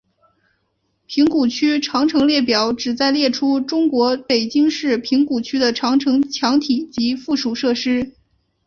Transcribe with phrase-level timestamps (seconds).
[1.05, 8.11] 平谷区长城列表旨在列出中国北京市平谷区的长城墙体及附属设施。